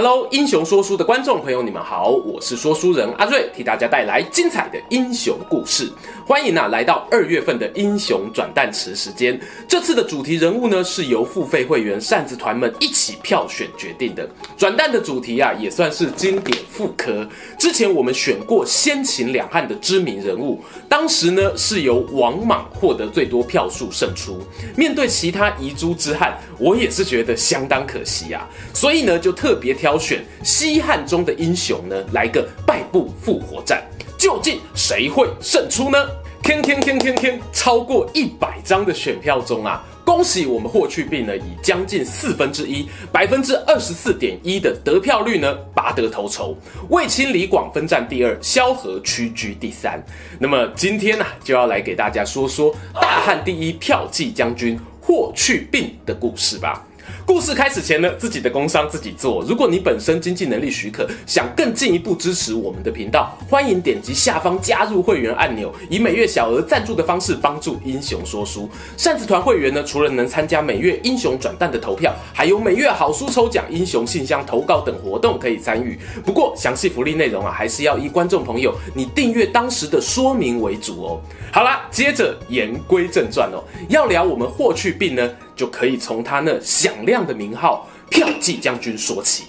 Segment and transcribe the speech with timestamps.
[0.00, 5.90] Hello，英雄说书的观众朋友，你们好，我是说书人阿瑞，替大家带来精彩的英雄故事。
[6.24, 9.40] 欢迎啊，来到二月份的英雄转蛋池时间。
[9.66, 14.28] 这次的主题人物呢，是由付费会员扇子团们一起票选决定的。
[14.56, 17.26] 转蛋的主题啊，也算是经典复刻。
[17.58, 24.38] 之前我们选过先秦两汉的知名人物，当时呢是由王莽获得最多票数胜出。
[24.76, 29.87] 面对其他遗珠之汉，我也是觉得相当可惜啊，所以呢就特别挑。
[29.88, 33.82] 挑选西汉中的英雄呢，来个败部复活战，
[34.18, 35.96] 究竟谁会胜出呢？
[36.42, 46.54] 天天天天天，超过一百张的选票中啊，恭喜我们霍去病呢，以将近四分之一，百分之二十四点一的得票率呢，拔得头筹。
[46.90, 49.98] 卫青、李广分占第二，萧何屈居第三。
[50.38, 56.84] 那么今天呢、啊，就要来给大家说说大汉第一票骑将军霍去病的故事吧。
[57.24, 59.44] 故事开始前呢，自己的工商自己做。
[59.46, 68.68] 如果你本身经济能力许可，想更进一步支持我们的频道，欢迎点击下方加入会员按钮，以每月小额赞助的方式帮助英雄说书。
[68.96, 75.98] 扇子团会员呢，除了能参加每月英雄转蛋的投票，还有每月好书抽奖、英雄信箱投稿等活动可以参与。
[76.24, 81.20] 不过详细福利内容啊，还是要依观众朋友你订阅当时的说明为主哦。
[81.52, 85.28] 好啦，接着言归正传哦，要聊我们霍去病呢。
[85.58, 89.46] 就可以从他那响亮的名号驃骑将军说起。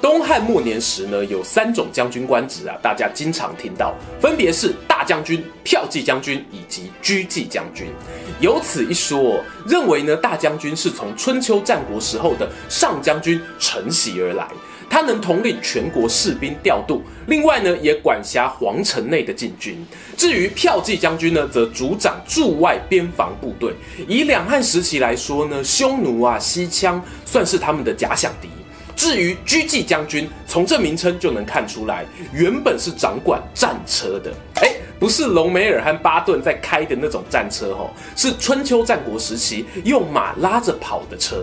[0.00, 7.88] 东汉末年时呢，有三种将军官职啊，大家经常听到，分别是大将军、驃骑将军以及车骑将军。
[8.40, 14.48] 有此一说，认为呢，大将军是从春秋战国时候的上将军承袭而来。
[14.92, 19.82] 他能统领全国士兵调度，另外呢，也管辖皇城内的禁军。
[20.18, 23.72] 至于驃骑将军呢，则主掌驻外边防部队。
[24.06, 28.50] 以两汉时期来说呢，匈奴啊、西羌算是他们的假想敌。
[28.94, 34.30] 至于车骑将军，从这名称就能看出来，原本是掌管战车的。
[34.60, 41.42] 诶，不是隆美尔和巴顿在开的那种战车哦，是春秋战国时期用马拉着跑的车。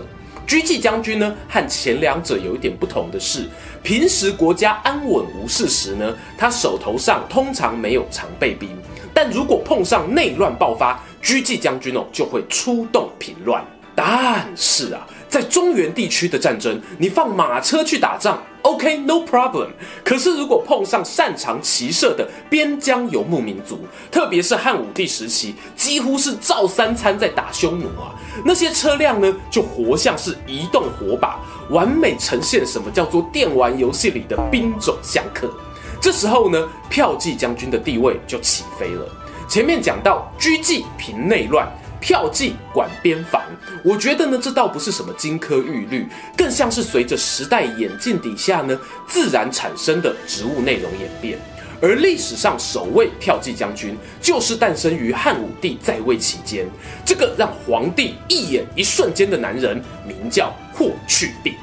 [0.50, 3.48] 狙击将军呢，和前两者有一点不同的是，
[3.84, 8.68] 平时国家安稳无事时呢，他手头上通常没有常备兵，
[9.14, 13.64] 但如果碰上内乱爆发，狙击将军哦就会出动平乱。
[13.94, 15.06] 但是啊。
[15.28, 18.42] 在中原地区的战争，你放马车去打仗
[18.80, 19.68] ，OK，no problem。
[20.02, 23.80] 可是如果碰上擅长骑射的边疆游牧民族，
[24.10, 35.52] 特别是汉武帝时期，几乎是照三餐在打匈奴啊，那些车辆呢，就活像是移动火把，完美呈现什么叫做电玩游戏里的兵种相克。
[36.00, 39.06] 这时候呢，票骑将军的地位就起飞了。
[39.46, 41.68] 前面讲到，车骑平内乱。
[42.00, 43.42] 票骑管边防，
[43.84, 51.38] 我觉得呢，这倒不是什么金科玉律，更像是随着时代演进底下呢，自然产生的职务内容演变。
[51.82, 56.66] 而历史上首位票骑将军，就是诞生于汉武帝在位期间，
[57.06, 61.54] 这个让皇帝一眼一瞬间的男人，名叫霍去病。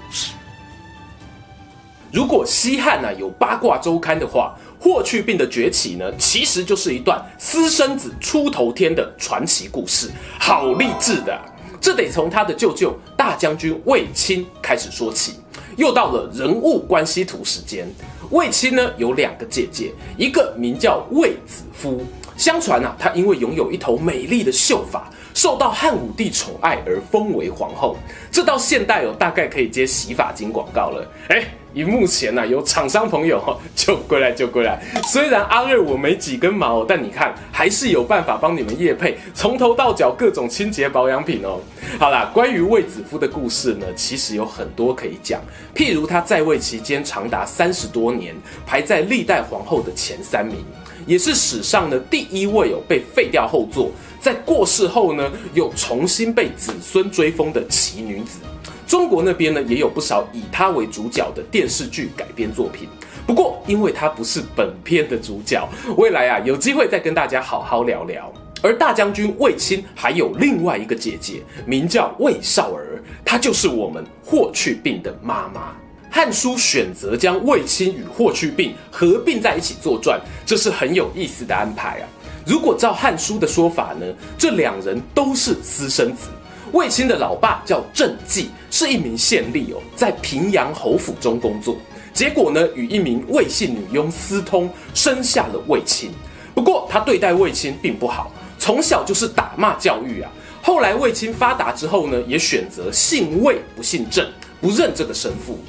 [2.12, 11.40] 如果西汉呢、有八卦周刊的话，霍去病的崛起呢，其实就是一段私生子出头天的传奇故事，好励志的。
[11.82, 15.34] 这得从他的舅舅大将军卫青开始说起。
[15.78, 17.88] 又到了人物关系图时间，
[18.32, 22.04] 卫青呢有两个姐姐，一个名叫卫子夫。
[22.36, 27.96] 相传啊，她因为拥有一头美丽的秀发，受到汉武帝宠爱而封为皇后。
[28.32, 31.08] 这到现代哦，大概可以接洗发精广告了。
[31.30, 31.44] 哎。
[31.78, 34.82] 以目前呢、有厂商朋友哈， 就归来就归来。
[35.04, 41.60] 虽然阿瑞我没几根毛，但你看还是有办法帮你们业配，从头到脚各种清洁保养品哦。
[42.00, 45.40] 好啦，关于卫子夫的故事呢，其实有很多可以讲。
[45.76, 48.36] 譬如他在位期间长达三十多年，
[48.66, 50.66] 排在历代皇后的前三名，
[51.06, 58.40] 也是史上的第一位有被废掉后座，在过世后呢又重新被子孙追封的奇女子。
[58.88, 62.88] 中国那边呢，也有不少以她为主角的电视剧改编作品。
[63.26, 65.68] 不过，因为她不是本片的主角，
[65.98, 68.32] 未来啊有机会再跟大家好好聊聊。
[68.64, 75.76] 而大将军卫青还有另外一个姐姐，名叫卫少儿，她就是我们霍去病的妈妈。
[76.20, 82.08] 《汉书》选择将卫青与霍去病合并在一起作传，这是很有意思的安排啊。
[82.48, 84.06] 如果照《汉书》的说法呢，
[84.38, 86.30] 这两人都是私生子。
[86.72, 91.76] 卫青的老爸叫郑继，是一名县吏哦，在平阳侯府中工作。
[92.14, 96.10] 结果呢，与一名卫姓女佣私通，生下了卫青。
[96.56, 100.32] 不过他对待卫青并不好，从小就是打骂教育啊。
[100.62, 104.26] 后来卫青发达之后呢，也选择姓卫不姓郑，
[104.62, 105.60] 不认这个生父。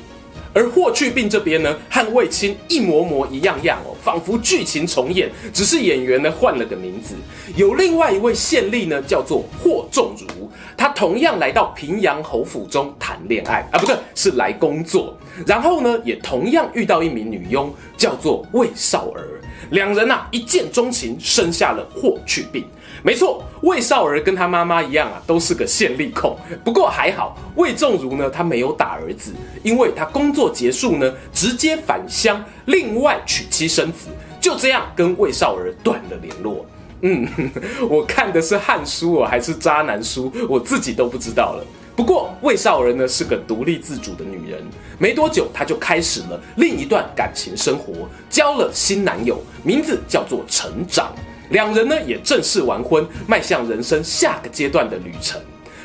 [0.52, 7.14] 而霍去病这边呢，和卫青一模模一样样哦，仿佛剧情重演，只是演员呢换了个名字。
[7.56, 15.16] 有另外一位县吏呢，叫做霍仲儒，他同样来到平阳侯府中谈恋爱啊，不对，是来工作。
[15.46, 19.40] 然后呢，也同样遇到一名女佣，叫做卫少儿。
[19.70, 22.64] 两人啊一见钟情，生下了霍去病。
[23.02, 26.36] 没错，魏少儿跟他妈妈一样啊，都是个县吏控。
[26.64, 34.08] 不过还好，魏仲儒呢，他没有打儿子，因为他工作结束呢，直接返乡，另外娶妻生子，
[34.40, 36.66] 就这样跟魏少儿断了联络。
[37.02, 37.28] 嗯，
[37.88, 41.64] 我看的是汉书哦，还是渣男书，我自己都不知道了。
[41.94, 44.60] 不过魏少儿呢是个独立自主的女人，
[44.98, 51.12] 没多久她就开始了另一段感情生活，交了新男友，名字叫做成长。
[51.50, 55.40] 两人呢也正式完婚，迈向人生下个阶段的旅程。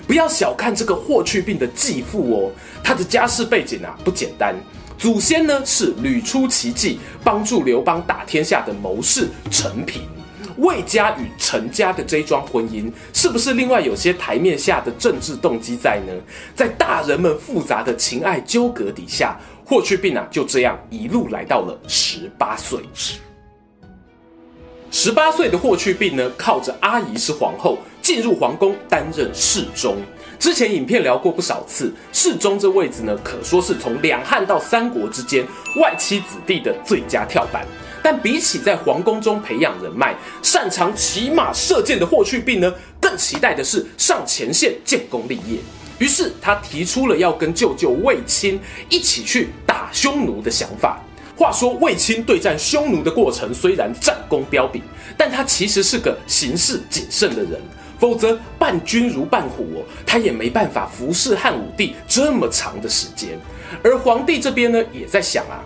[0.06, 2.52] 不要小看这个霍去病的继父哦，
[2.84, 4.54] 他的家世背景啊不简单，
[4.98, 10.04] 祖先呢是屡出奇迹，帮助刘邦打天下的谋士陈平。
[10.58, 16.14] 魏家与陈家的这一桩婚姻，是不是另外有些台面下的政治动机在呢？
[16.54, 19.36] 在大人们复杂的情爱纠葛底下，
[19.66, 22.82] 霍去病啊就这样一路来到了十八岁。
[24.96, 29.98] 十八岁的霍去病呢，靠着阿姨是皇后，进入皇宫担任侍中。
[30.38, 35.44] 之前影片聊过不少次，侍中这位置呢，可说是从两汉到三国之间
[35.82, 37.66] 外戚子弟的最佳跳板。
[38.04, 45.58] 但比起在皇宫中培养人脉、擅长骑马射箭的霍去病呢，更期待的是上前线建功立业。
[45.98, 48.60] 于是他提出了要跟舅舅卫青
[48.90, 51.02] 一起去打匈奴的想法。
[51.36, 54.82] 话说卫青对战匈奴的过程虽然战功彪炳，
[55.18, 57.60] 但他其实是个行事谨慎的人，
[58.00, 63.38] 否则伴君如伴虎哦，他也没办法服侍汉武帝这么长的时间。
[63.84, 65.64] 而皇帝这边呢，也在想啊，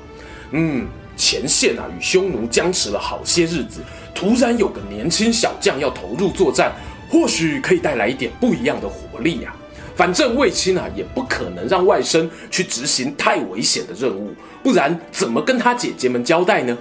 [0.51, 0.87] 嗯，
[1.17, 3.81] 前线啊与匈奴僵持了好些日子，
[4.15, 6.73] 突然有个年轻小将要投入作战，
[7.09, 9.56] 或许可以带来一点不一样的活力呀、啊。
[9.97, 16.77] 反正卫青啊，也不可能让外甥去执行太危险的任务，不然怎么跟他姐姐们交代呢？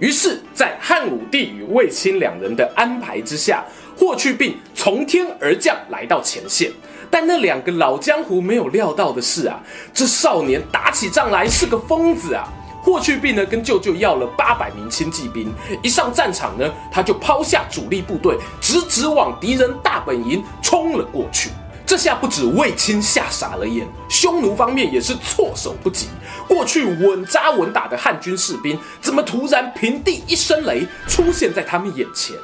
[0.00, 3.64] 于是，在汉武帝与卫青两人的安排之下，
[3.96, 6.72] 霍去病从天而降来到前线。
[7.08, 9.62] 但那两个老江湖没有料到的是啊，
[9.94, 12.48] 这少年打起仗来是个疯子啊！
[12.82, 21.50] 霍去病呢，跟舅舅要了八百名轻骑兵，一上战场呢，他就抛下主力部队，直直往敌人大本营冲了过去。
[21.86, 26.08] 这下不止卫青吓傻了眼，匈奴方面也是措手不及。
[26.48, 32.34] 过去稳扎稳打的汉军士兵，怎么突然平地一声雷出现在他们眼前？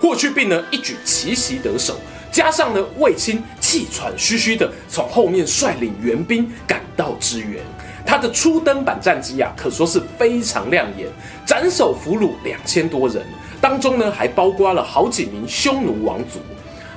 [0.00, 1.96] 霍去病呢，一举奇袭得手，
[2.32, 7.62] 加上呢，卫青气喘吁吁的从后面率领援兵赶到支援，
[8.04, 11.08] 他的初登版战绩啊，可说是非常亮眼，
[11.46, 13.24] 斩首俘虏两千多人，
[13.60, 16.40] 当中呢，还包括了好几名匈奴王族。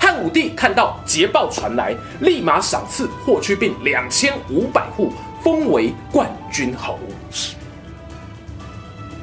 [0.01, 6.97] 汉武帝看到捷报传来，立马赏赐霍去病两千五百户，封为冠军侯。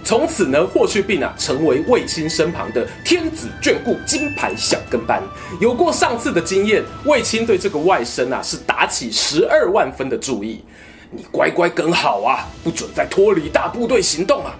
[0.05, 5.21] 从此呢，霍去病啊，成为卫青身旁的天子眷顾金牌小跟班。
[5.61, 10.65] 有过上次的经验，卫青对这个外甥啊，是打起十二万分的注意。
[11.11, 14.55] 你乖乖跟好啊，不准再脱离大部队行动啊！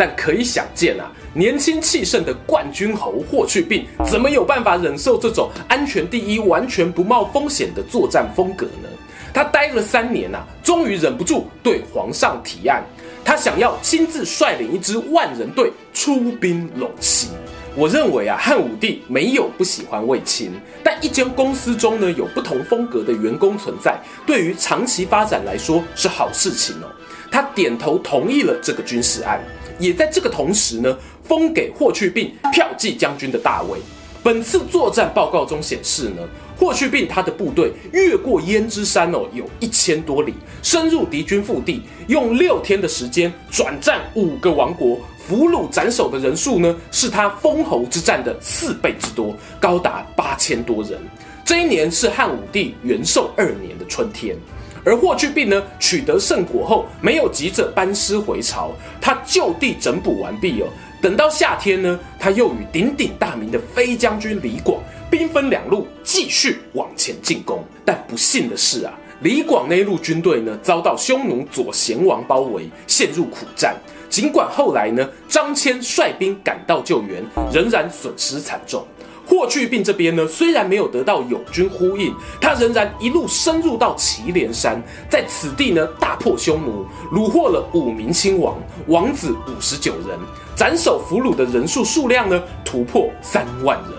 [0.00, 8.88] 但可以想见啊，年轻气盛的冠军侯霍去病怎么有办法忍受这种安全第一、完全不冒风险的作战风格呢？
[9.34, 12.82] 他待了三年啊，终于忍不住对皇上提案，
[13.22, 17.28] 他想要亲自率领一支万人队出兵陇西。
[17.76, 20.50] 我认为啊，汉武帝没有不喜欢卫青，
[20.82, 26.86] 但一间公司中呢，有不同风格的员工存在，对于长期发展来说是好事情哦。
[27.30, 29.38] 他点头同意了这个军事案。
[29.80, 33.78] 也在这个同时呢，封给霍去病驃骑将军的大位。
[34.22, 36.22] 本次作战报告中显示呢，
[36.54, 51.00] 霍去病他的部队越过焉支山哦，有一千多里，深入敌军腹地，用六天的时间转战五个王国，俘虏斩首的人数呢，是他封侯之战的四倍之多，高达八千多人。
[51.42, 54.36] 这一年是汉武帝元寿二年的春天。
[54.84, 60.66] 而霍去病呢，取得胜果后，没有急着班师回朝，他就地整补完毕哦，
[61.02, 67.64] 等到夏天呢，他又与鼎鼎大名的飞将军李广兵分两路，继续往前进攻。
[67.84, 73.76] 但不幸的是啊，李广那一路军队呢，遭到匈奴左贤王包围，陷入苦战。
[74.08, 77.22] 尽管后来呢，张骞率兵赶到救援，
[77.52, 78.84] 仍然损失惨重。
[79.30, 88.58] 霍去病这边呢，虽然没有得到友军呼应，他仍然一路深入到祁连山，在此地呢大破匈奴，虏获了五名亲王，
[88.88, 90.18] 王子五十九人，
[90.56, 93.92] 斩首俘虏的人数数量呢突破三万人。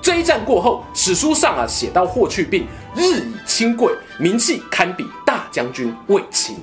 [0.00, 2.66] 这一战过后，史书上啊写到霍去病
[2.96, 6.56] 日以亲贵，名气堪比大将军卫青。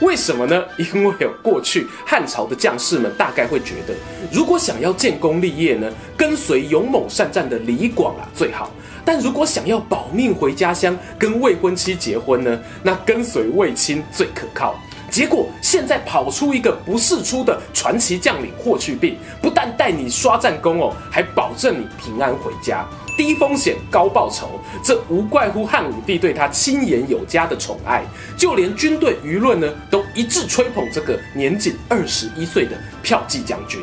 [0.00, 0.64] 为什么呢？
[0.76, 3.94] 因为有过去汉朝的将士们大概会觉得，
[4.32, 8.70] 如果想要建功立业呢，跟随勇猛善战的李广啊最好；
[9.04, 14.74] 但如果想要保命回家乡跟未婚妻结婚呢，那跟随卫青最可靠。
[15.10, 22.84] 结果现在跑出一个不世出的传奇将领霍去病，不但带你刷战功哦，还保证你平安回家。
[23.16, 28.04] 低风险高报酬，这无怪乎汉武帝对他亲延有加的宠爱，
[28.36, 33.80] 就连军队舆论呢都一致吹捧这个年仅二十一岁的驃骑将军。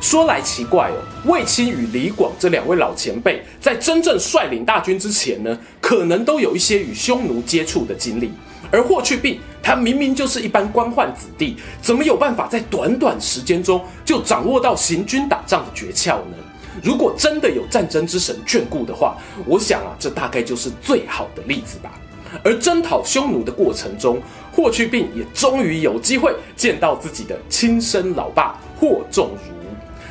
[0.00, 8.30] 说来奇怪哦，卫青与李广这两位老前辈，在真正率领大军之前呢，可能都有一些与匈奴接触的经历。
[8.70, 16.36] 而霍去病，他明明就是一般官宦子弟，怎么有办法在短短时间中就掌握到行军打仗的诀窍呢？
[16.82, 19.16] 如果真的有战争之神眷顾的话，
[19.46, 21.92] 我想啊，这大概就是最好的例子吧。
[22.42, 24.20] 而征讨匈奴的过程中，
[24.52, 29.54] 霍去病也终于有机会见到自己的亲生老爸霍仲儒。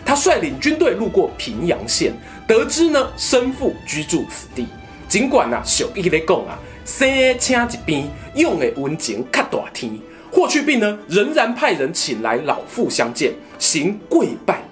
[0.06, 2.14] 他率领军队路过平阳县，
[2.48, 4.66] 得知呢生父居住此地。
[5.10, 9.92] 尽管呢小义来讲啊，生请一边用的温情较大天，
[10.32, 14.63] 霍去病呢仍然派人请来老父相见，行跪拜。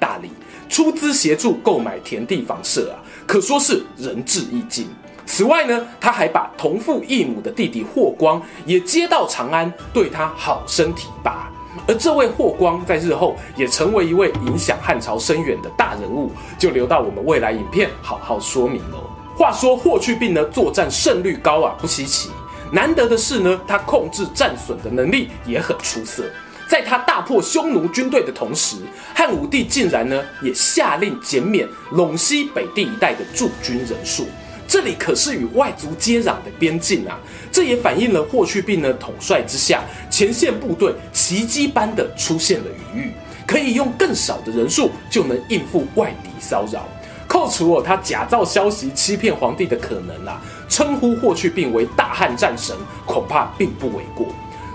[0.72, 2.96] 出资协助购买田地房舍啊，
[3.28, 4.88] 可说是仁至义尽。
[5.26, 11.52] 此外呢，他还把同父异母的弟弟霍光也接到长安，对他好生提拔。
[11.88, 19.10] 而这位霍光在日后也成为一位影响汉朝深远的大人物，就留到我们未来影片好好说明喽。
[19.38, 22.30] 话说霍去病呢，作战胜率高啊，不稀奇。
[22.72, 26.24] 难得的是呢，他控制战损的能力也很出色。
[26.72, 28.78] 在他大破匈奴军队的同时，
[29.14, 34.26] 汉武帝竟然呢也下令减免陇西北地一带的驻军人数。
[34.70, 37.20] 这里可是与外族接壤的边境啊！
[37.52, 43.12] 这也反映了霍去病呢统帅之下，前线部队奇迹般的出现了余裕，
[43.46, 46.88] 可以用更少的人数就能应付外敌骚扰。
[47.28, 52.74] 扣除哦他假造消息欺骗皇帝的可能啊，称呼霍去病为大汉战神，
[53.06, 54.26] 恐怕并不为过。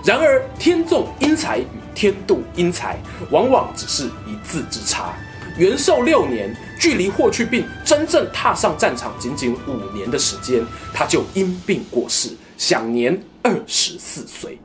[0.05, 1.59] 然而天纵英才
[1.97, 2.95] 天妒英才，
[3.31, 5.15] 往往只是一字之差。
[5.57, 10.63] 元寿六年，距离霍去病真正踏上战场仅仅五年的时间，
[10.93, 14.59] 他就因病过世，享年二十四岁。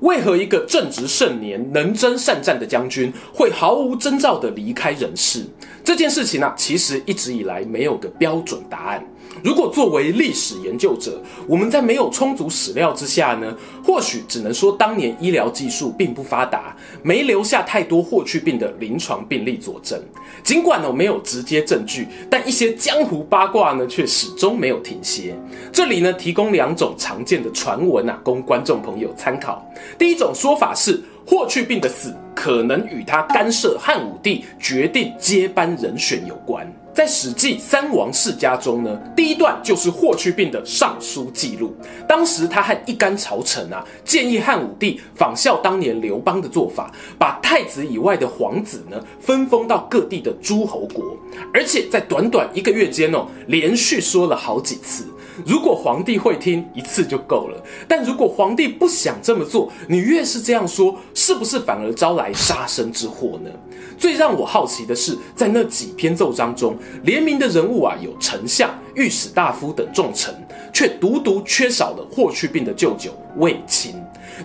[0.00, 5.46] 为何一个正值盛年、能征善战的将军会毫无征兆地离开人世？
[5.82, 9.02] 这件事情呢、啊，其实一直以来没有个标准答案。
[9.42, 20.00] 如果作为历史研究者，我们在没有充足史料之下呢，或许只能说当年医疗技术并不发达，没留下太多霍去病的临床病例佐证。
[20.42, 25.34] 尽管呢没有直接证据，但一些江湖八卦呢却始终没有停歇。
[25.72, 29.64] 这里呢提供两种常见的传闻啊，供观众朋友参考。
[29.98, 36.70] 第一种说法是，霍去病的死可能与他干涉汉武帝决定接班人选有关。
[36.92, 41.72] 在《史记·三王世家》中呢，第一段就是霍去病的上书记录。
[42.08, 51.16] 当时他和一干朝臣啊，建议汉武帝仿效当年刘邦的做法，把太子以外的皇子呢分封到各地的诸侯国，
[51.54, 55.06] 而且在短短一个月间哦，连续说了好几次。
[55.46, 63.50] 如果皇帝会听一次就够了，但如果皇帝不想这么做，你越是这样说，是不是反而招来杀身之祸呢？
[63.98, 70.34] 最让我好奇的是，在那几篇奏章中，联名的人物啊，有丞相、御史大夫等重臣，
[70.72, 73.94] 却独独缺少了霍去病的舅舅卫青。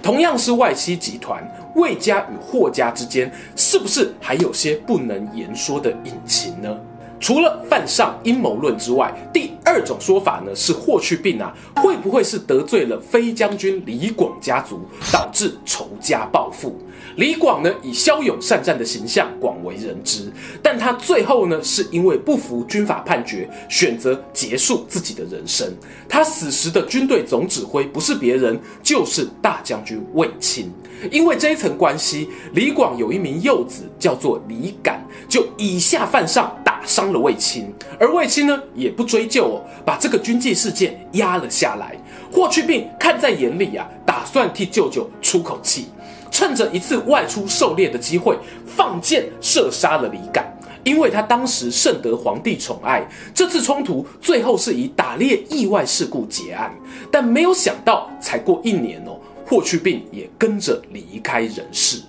[0.03, 1.41] 同样是外戚集团，
[1.75, 6.77] 卫家与霍家之间，是不是还有些不能言说的隐情呢？
[7.19, 14.81] 除了犯上阴谋论之外，第二种说法呢是霍去病啊，会不会是得罪了飞将军李广家族，
[15.11, 16.75] 导致仇家报复？
[17.15, 20.31] 李广呢，以骁勇善战的形象广为人知，
[20.61, 25.73] 但他最后呢，是因为不服军法判决，选择结束自己的人生。
[26.09, 30.69] 他死时的军队总指挥不是别人，就是大将军卫青。
[31.11, 37.71] 因为这一层关系，李广有一名幼子叫做李敢，就以下犯上，打伤伤了卫青。
[37.99, 41.95] 而卫青呢，也不追究哦，把这个军纪事件压了下来。
[42.31, 45.87] 霍去病看在眼里啊，打算替舅舅出口气。
[46.31, 50.45] 趁着一次外出狩猎的机会，放箭射杀了李敢，
[50.83, 53.07] 因为他当时甚得皇帝宠爱。
[53.33, 56.73] 这次冲突最后是以打猎意外事故结案，
[57.11, 62.01] 但没有想到，才过一年哦，霍去病也跟着离开人世。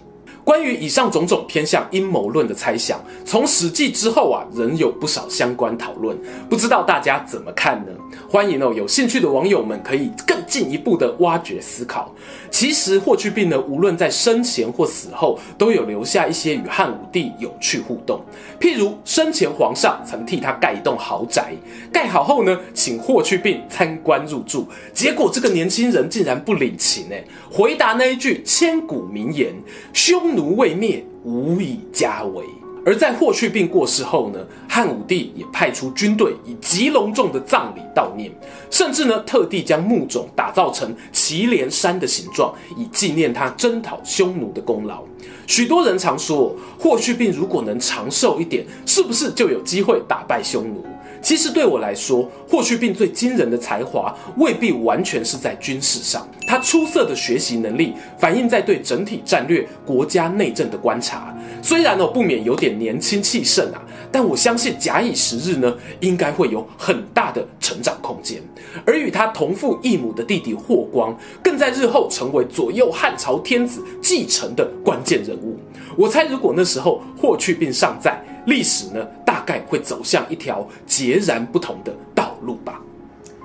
[0.47, 6.17] 关于以上种种偏向阴谋论的猜想，从《史记》之后啊，仍有不少相关讨论，
[6.49, 7.91] 不知道大家怎么看呢？
[8.31, 12.15] 欢迎哦，有兴趣的网友们可以更进一步的挖掘思考。
[12.49, 18.21] 其实霍去病呢，无论在生前或死后，都有留下一些与汉武帝有趣互动。
[18.61, 21.55] 譬如生前皇上曾替他盖一栋豪宅，
[21.93, 29.53] 盖好后呢，请霍去病参观入住，结果这个年轻人竟然不领情哎，回答那一句千古名言：
[29.93, 32.45] 匈奴未灭，无以家为。
[32.85, 34.39] 而在霍去病过世后呢，
[34.69, 38.31] 汉武帝也派出军队以极隆重的葬礼悼念，
[38.71, 45.03] 甚至呢特地将墓冢打造成祁连山的形状，以纪念他征讨匈奴的功劳。
[45.49, 50.85] 许多人常说，霍去病如果能长寿一点，是不是就有机会打败匈奴？
[51.27, 61.37] 其实对我来说，霍去病最惊人的才华未必完全是在军事上，他出色的学习能力反映在对整体战略、国家内政的观察。
[61.61, 68.41] 虽然呢不免有点年轻气盛啊，但我相信假以时日呢，应该会有很大的成长空间。
[68.85, 75.59] 而与他同父异母的弟弟霍光，更在日后成为左右汉朝天子继承的关键人物。
[75.97, 82.76] 我猜，如果那时候霍去病尚在，历史呢，大概会走向一条截然不同的道路吧。